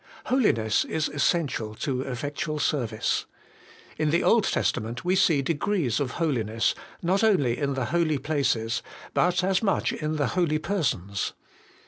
[0.25, 3.27] Holiness is essential to effectual service.
[3.99, 8.81] In the Old Testament we see degrees of holiness, not only in the holy places,
[9.13, 11.33] but as much in the holy persons.